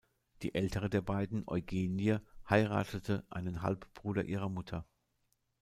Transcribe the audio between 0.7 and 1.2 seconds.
der